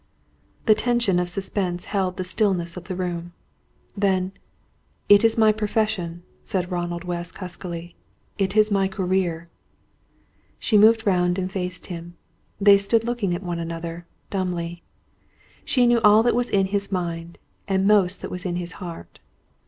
[0.65, 3.33] The tension of suspense held the stillness of the room.
[3.95, 4.31] Then:
[5.07, 7.95] "It is my profession," said Ronald West, huskily.
[8.39, 9.47] "It is my career."
[10.57, 12.17] She moved round and faced him.
[12.59, 14.81] They stood looking at one another, dumbly.
[15.65, 17.37] She knew all that was in his mind,
[17.67, 19.19] and most that was in his heart.